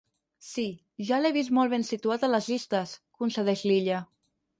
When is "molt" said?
1.57-1.71